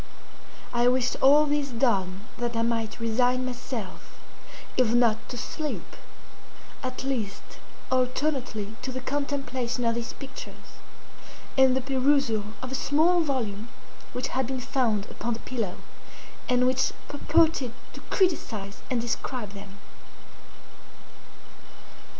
I 0.73 0.87
wished 0.87 1.15
all 1.21 1.45
this 1.45 1.67
done 1.69 2.21
that 2.39 2.55
I 2.55 2.63
might 2.63 2.99
resign 2.99 3.45
myself, 3.45 4.19
if 4.75 4.95
not 4.95 5.29
to 5.29 5.37
sleep, 5.37 5.95
at 6.81 7.03
least 7.03 7.59
alternately 7.91 8.75
to 8.81 8.91
the 8.91 8.99
contemplation 8.99 9.85
of 9.85 9.93
these 9.93 10.13
pictures, 10.13 10.79
and 11.55 11.77
the 11.77 11.81
perusal 11.81 12.45
of 12.63 12.71
a 12.71 12.73
small 12.73 13.21
volume 13.21 13.67
which 14.11 14.29
had 14.29 14.47
been 14.47 14.59
found 14.59 15.05
upon 15.11 15.35
the 15.35 15.39
pillow, 15.41 15.75
and 16.49 16.65
which 16.65 16.91
purported 17.07 17.71
to 17.93 17.99
criticise 18.09 18.81
and 18.89 18.99
describe 19.01 19.51
them. 19.51 19.77